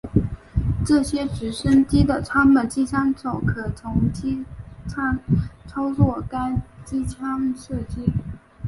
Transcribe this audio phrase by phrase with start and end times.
[0.83, 4.43] 这些直升机的舱门机枪手可从机
[4.87, 5.19] 舱
[5.67, 8.11] 操作该机枪射击。